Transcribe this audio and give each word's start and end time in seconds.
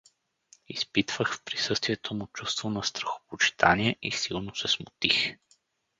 Изпитвах 0.67 1.33
в 1.35 1.43
присъствието 1.43 2.13
му 2.13 2.27
чувство 2.27 2.69
на 2.69 2.83
страхопочитание 2.83 3.95
и 4.01 4.11
силно 4.11 4.55
се 4.55 4.67
смутих. 4.67 5.37